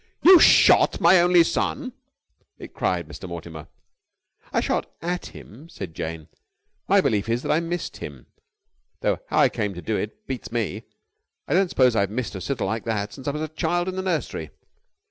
[0.23, 1.93] "You shot my only son!"
[2.73, 3.29] cried Mr.
[3.29, 3.67] Mortimer.
[4.51, 6.27] "I shot at him," said Jane.
[6.87, 8.25] "My belief is that I missed him.
[9.01, 10.85] Though how I came to do it beats me.
[11.47, 13.95] I don't suppose I've missed a sitter like that since I was a child in
[13.95, 14.49] the nursery.